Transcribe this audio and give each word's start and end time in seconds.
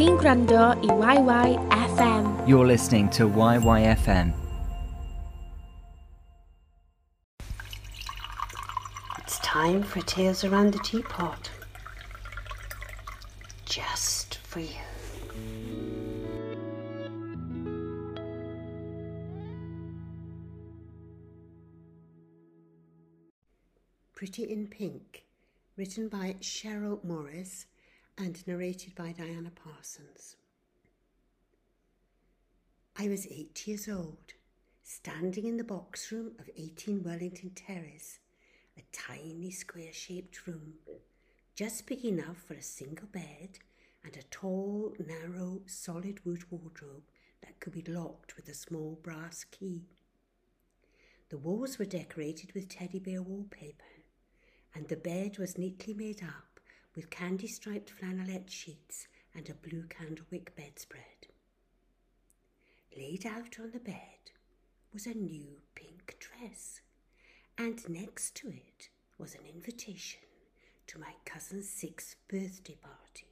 chi'n 0.00 0.16
gwrando 0.16 0.60
i 0.80 1.16
YYFM. 1.16 2.48
You're 2.48 2.66
listening 2.66 3.10
to 3.10 3.28
YYFM. 3.28 4.32
It's 9.18 9.38
time 9.40 9.82
for 9.82 10.00
Tales 10.00 10.42
Around 10.42 10.72
the 10.72 10.78
Teapot. 10.78 11.50
Just 13.66 14.38
for 14.38 14.60
you. 14.60 14.86
Pretty 24.14 24.44
in 24.44 24.66
Pink, 24.66 25.26
written 25.76 26.08
by 26.08 26.36
Cheryl 26.40 27.04
Morris 27.04 27.66
and 28.18 28.46
narrated 28.46 28.94
by 28.94 29.12
Diana 29.12 29.50
Parsons. 29.50 30.36
I 32.96 33.08
was 33.08 33.26
eight 33.28 33.66
years 33.66 33.88
old, 33.88 34.34
standing 34.82 35.46
in 35.46 35.56
the 35.56 35.64
box 35.64 36.12
room 36.12 36.32
of 36.38 36.50
18 36.56 37.02
Wellington 37.02 37.50
Terrace, 37.54 38.18
a 38.76 38.82
tiny 38.92 39.50
square 39.50 39.92
shaped 39.92 40.46
room, 40.46 40.74
just 41.54 41.86
big 41.86 42.04
enough 42.04 42.36
for 42.36 42.54
a 42.54 42.62
single 42.62 43.06
bed 43.06 43.58
and 44.04 44.16
a 44.16 44.22
tall, 44.24 44.94
narrow, 44.98 45.60
solid 45.66 46.24
wood 46.24 46.44
wardrobe 46.50 47.04
that 47.42 47.60
could 47.60 47.72
be 47.72 47.82
locked 47.82 48.36
with 48.36 48.48
a 48.48 48.54
small 48.54 48.98
brass 49.02 49.44
key. 49.44 49.84
The 51.28 51.38
walls 51.38 51.78
were 51.78 51.84
decorated 51.84 52.52
with 52.54 52.68
teddy 52.68 52.98
bear 52.98 53.22
wallpaper, 53.22 53.84
and 54.74 54.88
the 54.88 54.96
bed 54.96 55.38
was 55.38 55.56
neatly 55.56 55.94
made 55.94 56.22
up 56.22 56.49
with 56.94 57.10
candy 57.10 57.46
striped 57.46 57.90
flannelette 57.90 58.50
sheets 58.50 59.06
and 59.34 59.48
a 59.48 59.54
blue 59.54 59.84
candlewick 59.84 60.54
bedspread. 60.56 61.28
Laid 62.96 63.24
out 63.26 63.58
on 63.60 63.70
the 63.70 63.78
bed 63.78 64.32
was 64.92 65.06
a 65.06 65.14
new 65.14 65.60
pink 65.74 66.16
dress, 66.18 66.80
and 67.56 67.88
next 67.88 68.34
to 68.36 68.48
it 68.48 68.88
was 69.18 69.34
an 69.34 69.42
invitation 69.46 70.20
to 70.88 70.98
my 70.98 71.12
cousin's 71.24 71.68
sixth 71.68 72.16
birthday 72.28 72.76
party. 72.82 73.28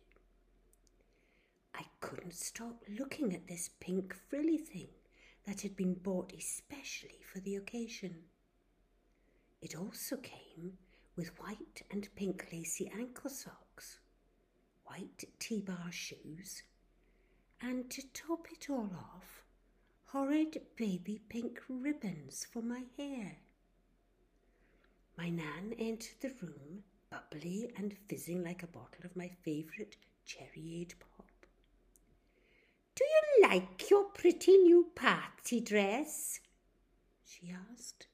I 1.74 1.84
couldn't 2.00 2.34
stop 2.34 2.84
looking 2.98 3.34
at 3.34 3.48
this 3.48 3.70
pink 3.80 4.14
frilly 4.14 4.58
thing 4.58 4.88
that 5.46 5.62
had 5.62 5.76
been 5.76 5.94
bought 5.94 6.32
especially 6.36 7.20
for 7.32 7.40
the 7.40 7.56
occasion. 7.56 8.14
It 9.60 9.74
also 9.76 10.16
came 10.16 10.78
with 11.18 11.36
white 11.40 11.82
and 11.90 12.08
pink 12.14 12.46
lacy 12.52 12.88
ankle 12.96 13.28
socks, 13.28 13.98
white 14.84 15.24
T 15.40 15.60
bar 15.60 15.90
shoes, 15.90 16.62
and 17.60 17.90
to 17.90 18.02
top 18.12 18.46
it 18.52 18.70
all 18.70 18.88
off, 18.94 19.42
horrid 20.04 20.62
baby 20.76 21.20
pink 21.28 21.60
ribbons 21.68 22.46
for 22.48 22.62
my 22.62 22.84
hair. 22.96 23.38
My 25.16 25.28
Nan 25.28 25.74
entered 25.76 26.20
the 26.20 26.32
room, 26.40 26.84
bubbly 27.10 27.72
and 27.76 27.96
fizzing 28.08 28.44
like 28.44 28.62
a 28.62 28.68
bottle 28.68 29.04
of 29.04 29.16
my 29.16 29.28
favourite 29.42 29.96
cherryade 30.24 30.94
pop. 31.00 31.26
Do 32.94 33.04
you 33.04 33.48
like 33.48 33.90
your 33.90 34.04
pretty 34.04 34.56
new 34.58 34.92
party 34.94 35.60
dress? 35.60 36.38
she 37.24 37.52
asked. 37.72 38.06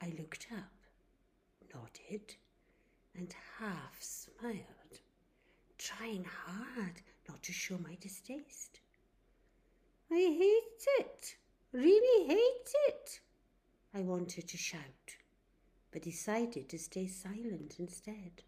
I 0.00 0.14
looked 0.18 0.46
up 0.50 0.79
and 3.16 3.34
half 3.58 3.96
smiled, 4.00 5.00
trying 5.78 6.24
hard 6.24 7.02
not 7.28 7.42
to 7.44 7.52
show 7.52 7.78
my 7.78 7.96
distaste. 8.00 8.80
I 10.10 10.16
hate 10.16 10.86
it, 10.98 11.36
really 11.72 12.26
hate 12.26 12.72
it, 12.88 13.20
I 13.94 14.00
wanted 14.00 14.48
to 14.48 14.56
shout, 14.56 15.16
but 15.92 16.02
decided 16.02 16.68
to 16.70 16.78
stay 16.78 17.06
silent 17.06 17.76
instead. 17.78 18.42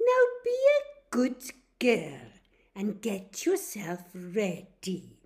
Now 0.00 0.22
be 0.44 0.50
a 0.50 1.10
good 1.10 1.44
girl 1.78 2.32
and 2.74 3.00
get 3.00 3.46
yourself 3.46 4.00
ready. 4.12 5.18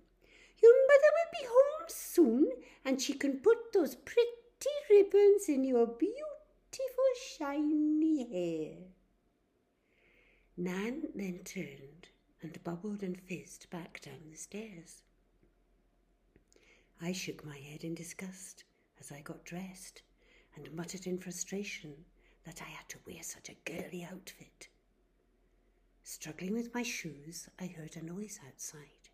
Your 0.61 0.75
mother 0.87 1.11
will 1.15 1.31
be 1.39 1.47
home 1.47 1.87
soon 1.87 2.51
and 2.85 3.01
she 3.01 3.13
can 3.13 3.39
put 3.39 3.73
those 3.73 3.95
pretty 3.95 4.27
ribbons 4.89 5.49
in 5.49 5.63
your 5.63 5.87
beautiful 5.87 6.30
shiny 7.37 8.27
hair. 8.31 8.77
Nan 10.57 11.03
then 11.15 11.39
turned 11.43 12.09
and 12.41 12.63
bubbled 12.63 13.03
and 13.03 13.19
fizzed 13.19 13.69
back 13.69 14.01
down 14.01 14.29
the 14.29 14.37
stairs. 14.37 15.03
I 17.01 17.11
shook 17.11 17.45
my 17.45 17.57
head 17.57 17.83
in 17.83 17.95
disgust 17.95 18.63
as 18.99 19.11
I 19.11 19.21
got 19.21 19.43
dressed 19.43 20.03
and 20.55 20.71
muttered 20.73 21.07
in 21.07 21.17
frustration 21.17 22.05
that 22.45 22.61
I 22.61 22.69
had 22.69 22.87
to 22.89 22.99
wear 23.07 23.23
such 23.23 23.49
a 23.49 23.57
girly 23.65 24.03
outfit. 24.03 24.67
Struggling 26.03 26.53
with 26.53 26.73
my 26.73 26.83
shoes, 26.83 27.47
I 27.59 27.67
heard 27.67 27.95
a 27.95 28.05
noise 28.05 28.39
outside. 28.47 29.09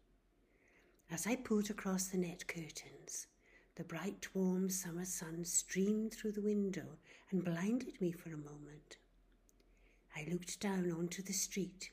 As 1.09 1.27
I 1.27 1.35
pulled 1.35 1.69
across 1.69 2.07
the 2.07 2.17
net 2.17 2.47
curtains, 2.47 3.27
the 3.77 3.83
bright, 3.83 4.27
warm 4.33 4.71
summer 4.71 5.05
sun 5.05 5.45
streamed 5.45 6.11
through 6.11 6.31
the 6.31 6.41
window 6.41 6.97
and 7.29 7.45
blinded 7.45 8.01
me 8.01 8.11
for 8.11 8.29
a 8.29 8.37
moment. 8.37 8.97
I 10.15 10.27
looked 10.31 10.59
down 10.59 10.91
onto 10.91 11.21
the 11.21 11.31
street. 11.31 11.91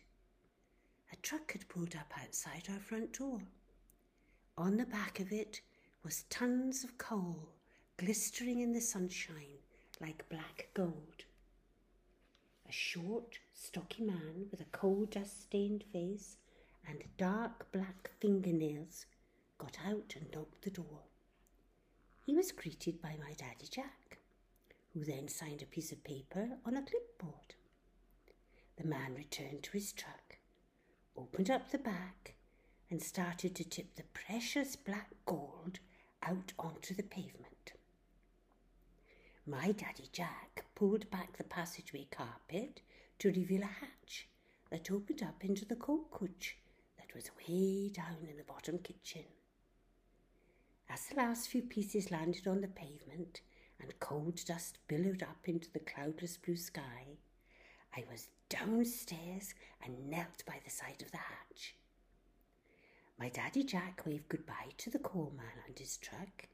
A 1.13 1.17
truck 1.17 1.53
had 1.53 1.69
pulled 1.69 1.95
up 1.95 2.11
outside 2.19 2.69
our 2.73 2.79
front 2.79 3.13
door. 3.19 3.43
On 4.57 4.79
the 4.79 4.87
back 4.87 5.21
of 5.21 5.31
it 5.31 5.61
was 6.03 6.25
tons 6.31 6.85
of 6.85 6.97
coal 6.97 7.51
glistering 7.99 8.61
in 8.61 8.73
the 8.73 8.81
sunshine 8.81 9.59
like 10.01 10.27
black 10.31 10.71
gold. 10.73 11.27
A 12.67 12.73
short, 12.73 13.39
stocky 13.53 14.05
man 14.05 14.47
with 14.51 14.63
a 14.63 14.73
coal 14.73 15.05
dust 15.05 15.43
stained 15.43 15.85
face 15.93 16.39
and 16.89 17.05
dark 17.19 17.71
black 17.73 18.11
fingernails 18.21 19.05
got 19.59 19.77
out 19.87 20.15
and 20.17 20.33
knocked 20.33 20.63
the 20.63 20.71
door 20.71 21.03
he 22.25 22.35
was 22.35 22.53
greeted 22.53 23.03
by 23.03 23.17
my 23.21 23.35
daddy 23.35 23.67
Jack, 23.71 24.19
who 24.95 25.05
then 25.05 25.29
signed 25.29 25.61
a 25.61 25.67
piece 25.67 25.93
of 25.93 26.03
paper 26.05 26.49
on 26.65 26.75
a 26.75 26.83
clipboard. 26.83 27.55
The 28.77 28.87
man 28.87 29.15
returned 29.15 29.63
to 29.65 29.73
his 29.73 29.93
truck, 29.93 30.39
opened 31.17 31.51
up 31.51 31.71
the 31.71 31.79
back, 31.79 32.35
and 32.91 33.03
started 33.03 33.55
to 33.55 33.65
tip 33.65 33.95
the 33.95 34.05
precious 34.15 34.75
black 34.75 35.11
gold 35.27 35.81
out 36.23 36.55
onto 36.59 36.95
the 36.95 37.03
pavement. 37.03 37.73
My 39.47 39.73
daddy 39.73 40.09
Jack 40.11 40.65
pulled 40.75 41.11
back 41.11 41.37
the 41.37 41.45
passageway 41.45 42.07
carpet 42.11 42.81
to 43.19 43.33
reveal 43.33 43.63
a 43.63 43.67
hatch 43.67 44.29
that 44.71 44.91
opened 44.91 45.23
up 45.23 45.45
into 45.45 45.67
the 45.67 45.77
coal 45.77 46.09
that 46.97 47.15
was 47.15 47.31
way 47.47 47.91
down 47.91 48.27
in 48.31 48.39
the 48.39 48.45
bottom 48.45 48.79
kitchen. 48.79 49.25
As 50.89 51.07
the 51.07 51.17
last 51.17 51.49
few 51.49 51.63
pieces 51.63 52.11
landed 52.11 52.47
on 52.47 52.61
the 52.61 52.69
pavement 52.69 53.41
and 53.81 53.99
cold 54.01 54.45
dust 54.45 54.79
billowed 54.87 55.23
up 55.23 55.49
into 55.49 55.71
the 55.73 55.81
cloudless 55.81 56.37
blue 56.37 56.57
sky, 56.57 57.19
I 57.97 58.05
was 58.11 58.29
downstairs 58.49 59.55
and 59.83 60.09
knelt 60.09 60.45
by 60.47 60.61
the 60.65 60.71
side 60.71 61.03
of 61.03 61.11
the 61.11 61.19
hatch. 61.19 61.75
My 63.19 63.29
daddy 63.29 63.65
Jack 63.65 64.03
waved 64.07 64.29
goodbye 64.29 64.73
to 64.79 64.91
the 64.91 64.99
coal 64.99 65.33
man 65.37 65.65
and 65.67 65.79
his 65.79 65.97
truck, 65.97 66.47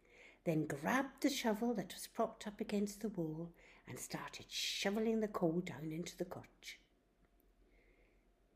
then 0.45 0.67
grabbed 0.67 1.23
the 1.23 1.31
shovel 1.31 1.75
that 1.75 1.93
was 1.93 2.07
propped 2.07 2.47
up 2.47 2.61
against 2.61 3.01
the 3.01 3.09
wall 3.09 3.51
and 3.87 3.99
started 3.99 4.47
shoveling 4.49 5.21
the 5.21 5.29
coal 5.29 5.61
down 5.61 5.93
into 5.93 6.17
the 6.17 6.25
coach. 6.25 6.79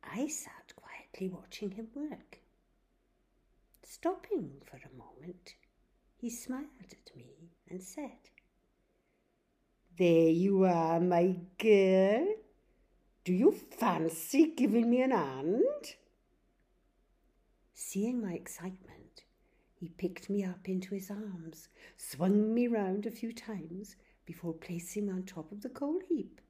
I 0.03 0.29
sat 0.29 0.73
quietly 0.77 1.29
watching 1.29 1.73
him 1.73 1.89
work. 1.95 2.41
Stopping 3.83 4.63
for 4.65 4.77
a 4.77 4.97
moment, 4.97 5.55
he 6.25 6.31
smiled 6.31 6.65
at 6.91 7.15
me 7.15 7.51
and 7.69 7.83
said, 7.83 8.31
There 9.99 10.31
you 10.31 10.65
are, 10.65 10.99
my 10.99 11.37
girl. 11.59 12.27
Do 13.25 13.35
you 13.35 13.53
fancy 13.53 14.55
giving 14.57 14.89
me 14.89 15.03
an 15.03 15.11
hand? 15.11 15.97
Seeing 17.75 18.23
my 18.23 18.33
excitement, 18.33 19.25
he 19.75 19.91
picked 19.91 20.31
me 20.31 20.43
up 20.43 20.67
into 20.67 20.95
his 20.95 21.11
arms, 21.11 21.69
swung 21.99 22.55
me 22.55 22.69
round 22.69 23.05
a 23.05 23.11
few 23.11 23.35
times 23.35 23.95
before 24.25 24.55
placing 24.55 25.09
me 25.09 25.13
on 25.13 25.25
top 25.25 25.53
of 25.53 25.61
the 25.61 25.69
coal 25.69 26.01
heap. 26.09 26.41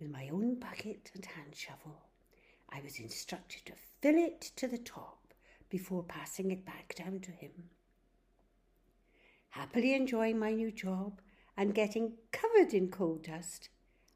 With 0.00 0.08
my 0.08 0.30
own 0.32 0.58
bucket 0.58 1.10
and 1.14 1.26
hand 1.26 1.54
shovel, 1.54 2.06
I 2.70 2.80
was 2.80 3.00
instructed 3.00 3.66
to 3.66 3.74
fill 4.00 4.16
it 4.16 4.40
to 4.56 4.66
the 4.66 4.78
top 4.78 5.34
before 5.68 6.04
passing 6.04 6.50
it 6.52 6.64
back 6.64 6.94
down 6.94 7.20
to 7.20 7.32
him 7.32 7.52
happily 9.50 9.94
enjoying 9.94 10.38
my 10.38 10.52
new 10.52 10.70
job 10.70 11.20
and 11.56 11.74
getting 11.74 12.12
covered 12.32 12.74
in 12.74 12.88
coal 12.88 13.16
dust, 13.16 13.68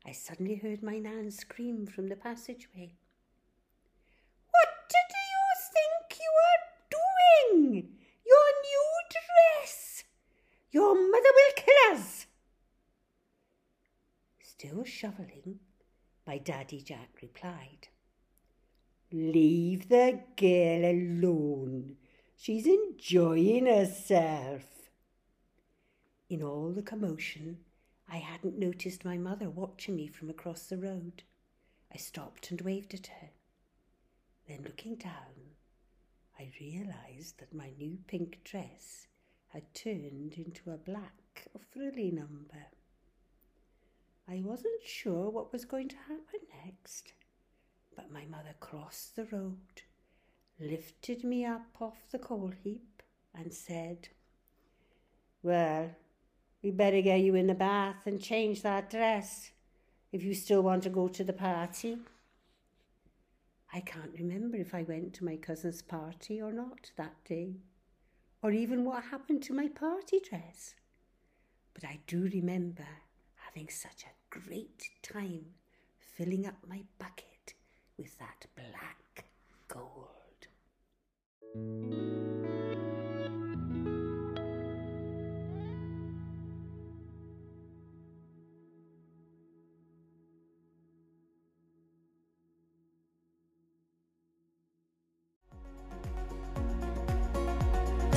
I 0.06 0.12
suddenly 0.12 0.56
heard 0.56 0.82
my 0.82 0.99
nan 0.99 1.31
scream 1.31 1.87
from 1.87 2.09
the 2.09 2.17
passageway. 2.17 2.94
What 4.50 4.69
do 4.88 4.97
you 4.99 5.44
think 5.73 6.19
you 6.21 6.32
are 6.49 7.61
doing? 7.71 7.88
Your 8.27 8.49
new 8.62 8.91
dress! 9.11 10.05
Your 10.71 10.94
mother 10.94 11.32
will 11.35 11.53
kill 11.56 11.97
us! 11.97 12.27
Still 14.41 14.85
shoveling, 14.85 15.61
my 16.27 16.38
daddy 16.38 16.82
Jack 16.82 17.09
replied. 17.23 17.88
Leave 19.12 19.88
the 19.88 20.21
girl 20.37 20.85
alone. 20.85 21.97
She's 22.37 22.67
enjoying 22.67 23.67
herself. 23.67 24.80
In 26.31 26.44
all 26.44 26.71
the 26.71 26.81
commotion, 26.81 27.59
I 28.09 28.19
hadn't 28.19 28.56
noticed 28.56 29.05
my 29.05 29.19
mother 29.19 29.50
watching 29.50 29.97
me 29.97 30.06
from 30.06 30.31
across 30.31 30.69
the 30.69 30.79
road. 30.79 31.25
I 31.93 31.97
stopped 31.97 32.53
and 32.53 32.61
waved 32.61 32.94
at 32.94 33.09
her. 33.09 33.31
Then, 34.47 34.62
looking 34.62 34.94
down, 34.94 35.56
I 36.38 36.53
realised 36.61 37.41
that 37.41 37.53
my 37.53 37.73
new 37.77 37.99
pink 38.06 38.44
dress 38.44 39.09
had 39.49 39.75
turned 39.75 40.35
into 40.35 40.71
a 40.71 40.77
black 40.77 41.49
frilly 41.73 42.12
number. 42.12 42.67
I 44.29 44.41
wasn't 44.41 44.85
sure 44.85 45.31
what 45.31 45.53
was 45.53 45.65
going 45.65 45.88
to 45.88 45.97
happen 45.97 46.47
next, 46.65 47.12
but 47.97 48.12
my 48.12 48.25
mother 48.27 48.55
crossed 48.61 49.17
the 49.17 49.25
road, 49.25 49.82
lifted 50.61 51.25
me 51.25 51.44
up 51.44 51.75
off 51.81 52.09
the 52.12 52.21
coal 52.21 52.53
heap, 52.62 53.03
and 53.35 53.53
said, 53.53 54.11
Well, 55.43 55.97
we 56.62 56.70
better 56.70 57.00
get 57.00 57.20
you 57.20 57.34
in 57.34 57.46
the 57.46 57.54
bath 57.54 58.06
and 58.06 58.20
change 58.20 58.62
that 58.62 58.90
dress 58.90 59.50
if 60.12 60.22
you 60.22 60.34
still 60.34 60.62
want 60.62 60.82
to 60.82 60.90
go 60.90 61.08
to 61.08 61.24
the 61.24 61.32
party. 61.32 61.98
I 63.72 63.80
can't 63.80 64.12
remember 64.18 64.56
if 64.56 64.74
I 64.74 64.82
went 64.82 65.14
to 65.14 65.24
my 65.24 65.36
cousin's 65.36 65.80
party 65.80 66.40
or 66.42 66.52
not 66.52 66.90
that 66.96 67.24
day, 67.24 67.54
or 68.42 68.50
even 68.50 68.84
what 68.84 69.04
happened 69.04 69.42
to 69.44 69.54
my 69.54 69.68
party 69.68 70.20
dress. 70.20 70.74
But 71.72 71.84
I 71.84 72.00
do 72.06 72.28
remember 72.32 72.86
having 73.36 73.68
such 73.68 74.04
a 74.04 74.38
great 74.38 74.90
time 75.02 75.46
filling 75.98 76.46
up 76.46 76.56
my 76.68 76.82
bucket 76.98 77.54
with 77.96 78.18
that 78.18 78.46
black 78.56 79.24
gold. 79.68 80.48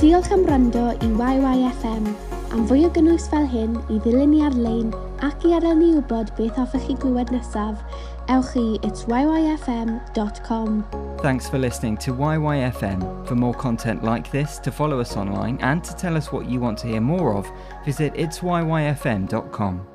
Diolch 0.04 0.30
am 0.32 0.44
wrando 0.44 0.90
i 1.00 1.06
YYFM. 1.06 2.04
Am 2.52 2.66
fwy 2.68 2.82
o 2.84 2.90
gynnwys 2.92 3.24
fel 3.32 3.46
hyn 3.48 3.78
i 3.88 3.96
ddilyn 4.04 4.34
ni 4.34 4.42
ar-lein 4.44 4.90
ac 5.24 5.46
i 5.48 5.54
adael 5.56 5.78
ni 5.80 5.86
wybod 5.94 6.28
beth 6.36 6.58
hoffech 6.60 6.84
chi 6.84 6.96
glywed 7.00 7.32
nesaf, 7.32 7.80
ewch 8.28 8.52
i. 8.58 8.76
Thanks 11.22 11.48
for 11.48 11.56
listening 11.56 11.96
to 12.04 12.12
YYFM. 12.12 13.26
For 13.26 13.34
more 13.34 13.54
content 13.54 14.04
like 14.04 14.30
this, 14.30 14.58
to 14.58 14.70
follow 14.70 15.00
us 15.00 15.16
online, 15.16 15.56
and 15.62 15.82
to 15.84 15.96
tell 15.96 16.18
us 16.18 16.30
what 16.30 16.50
you 16.50 16.60
want 16.60 16.76
to 16.80 16.86
hear 16.86 17.00
more 17.00 17.34
of, 17.34 17.50
visit 17.86 18.12
itsyyfm.com. 18.12 19.93